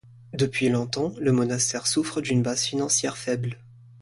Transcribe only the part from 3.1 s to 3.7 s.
faible.